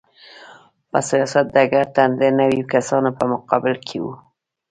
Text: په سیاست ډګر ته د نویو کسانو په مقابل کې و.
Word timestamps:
په 0.91 0.99
سیاست 1.09 1.45
ډګر 1.55 1.85
ته 1.95 2.03
د 2.19 2.21
نویو 2.39 2.65
کسانو 2.73 3.09
په 3.17 3.23
مقابل 3.33 3.75
کې 3.87 3.97
و. 4.03 4.05